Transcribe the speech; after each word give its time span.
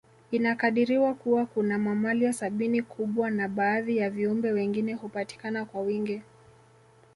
Inakadiriwa 0.31 1.13
Kuwa 1.13 1.45
kuna 1.45 1.77
mamalia 1.77 2.33
sabini 2.33 2.81
kubwa 2.81 3.31
na 3.31 3.47
baadhi 3.47 3.97
ya 3.97 4.09
viumbe 4.09 4.51
wengine 4.51 4.93
hupatikana 4.93 5.65
kwa 5.65 5.81
wingi 5.81 6.21